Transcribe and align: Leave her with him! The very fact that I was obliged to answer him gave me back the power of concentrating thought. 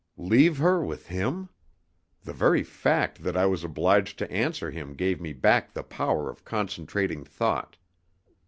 Leave 0.17 0.57
her 0.57 0.83
with 0.83 1.05
him! 1.09 1.47
The 2.23 2.33
very 2.33 2.63
fact 2.63 3.21
that 3.21 3.37
I 3.37 3.45
was 3.45 3.63
obliged 3.63 4.17
to 4.17 4.31
answer 4.31 4.71
him 4.71 4.95
gave 4.95 5.21
me 5.21 5.31
back 5.31 5.75
the 5.75 5.83
power 5.83 6.27
of 6.27 6.43
concentrating 6.43 7.23
thought. 7.23 7.77